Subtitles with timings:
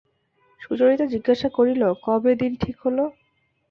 [0.61, 2.97] সুচরিতা জিজ্ঞাসা করিল, কবে দিন ঠিক হল?